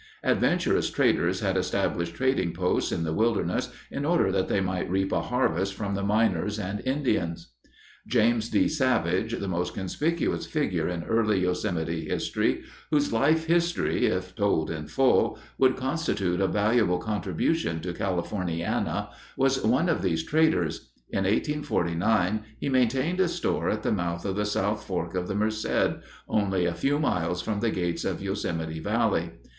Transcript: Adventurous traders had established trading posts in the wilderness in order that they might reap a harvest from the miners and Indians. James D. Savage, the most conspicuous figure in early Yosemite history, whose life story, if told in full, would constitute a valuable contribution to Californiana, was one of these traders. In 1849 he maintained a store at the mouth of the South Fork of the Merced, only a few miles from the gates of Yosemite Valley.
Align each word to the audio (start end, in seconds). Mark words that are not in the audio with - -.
Adventurous 0.23 0.89
traders 0.89 1.41
had 1.41 1.55
established 1.55 2.15
trading 2.15 2.53
posts 2.53 2.91
in 2.91 3.03
the 3.03 3.13
wilderness 3.13 3.71
in 3.91 4.03
order 4.03 4.31
that 4.31 4.47
they 4.47 4.59
might 4.59 4.89
reap 4.89 5.11
a 5.11 5.21
harvest 5.21 5.75
from 5.75 5.93
the 5.93 6.01
miners 6.01 6.57
and 6.57 6.81
Indians. 6.87 7.53
James 8.07 8.49
D. 8.49 8.67
Savage, 8.67 9.37
the 9.37 9.47
most 9.47 9.75
conspicuous 9.75 10.47
figure 10.47 10.87
in 10.89 11.03
early 11.03 11.41
Yosemite 11.41 12.05
history, 12.09 12.63
whose 12.89 13.13
life 13.13 13.47
story, 13.61 14.07
if 14.07 14.33
told 14.35 14.71
in 14.71 14.87
full, 14.87 15.37
would 15.59 15.75
constitute 15.75 16.41
a 16.41 16.47
valuable 16.47 16.97
contribution 16.97 17.79
to 17.81 17.93
Californiana, 17.93 19.09
was 19.37 19.63
one 19.63 19.87
of 19.87 20.01
these 20.01 20.23
traders. 20.25 20.89
In 21.11 21.25
1849 21.25 22.41
he 22.57 22.69
maintained 22.69 23.19
a 23.19 23.27
store 23.27 23.69
at 23.69 23.83
the 23.83 23.91
mouth 23.91 24.25
of 24.25 24.35
the 24.35 24.45
South 24.45 24.83
Fork 24.83 25.13
of 25.13 25.27
the 25.27 25.35
Merced, 25.35 26.01
only 26.27 26.65
a 26.65 26.73
few 26.73 26.97
miles 26.97 27.43
from 27.43 27.59
the 27.59 27.69
gates 27.69 28.03
of 28.03 28.19
Yosemite 28.19 28.79
Valley. 28.79 29.29